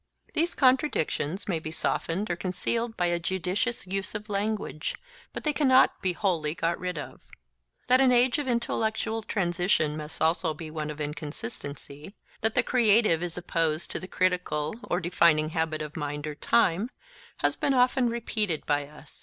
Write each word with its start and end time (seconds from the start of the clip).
These 0.33 0.55
contradictions 0.55 1.47
may 1.47 1.59
be 1.59 1.69
softened 1.69 2.31
or 2.31 2.35
concealed 2.35 2.97
by 2.97 3.05
a 3.05 3.19
judicious 3.19 3.85
use 3.85 4.15
of 4.15 4.29
language, 4.29 4.95
but 5.31 5.43
they 5.43 5.53
cannot 5.53 6.01
be 6.01 6.13
wholly 6.13 6.55
got 6.55 6.79
rid 6.79 6.97
of. 6.97 7.21
That 7.87 8.01
an 8.01 8.11
age 8.11 8.39
of 8.39 8.47
intellectual 8.47 9.21
transition 9.21 9.95
must 9.95 10.19
also 10.19 10.55
be 10.55 10.71
one 10.71 10.89
of 10.89 10.99
inconsistency; 10.99 12.15
that 12.41 12.55
the 12.55 12.63
creative 12.63 13.21
is 13.21 13.37
opposed 13.37 13.91
to 13.91 13.99
the 13.99 14.07
critical 14.07 14.73
or 14.85 14.99
defining 14.99 15.49
habit 15.49 15.83
of 15.83 15.95
mind 15.95 16.25
or 16.25 16.33
time, 16.33 16.89
has 17.37 17.55
been 17.55 17.75
often 17.75 18.09
repeated 18.09 18.65
by 18.65 18.87
us. 18.87 19.19